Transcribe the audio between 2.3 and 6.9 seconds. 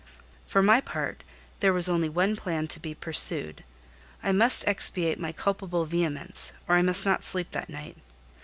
plan to be pursued; I must expiate my culpable vehemence, or I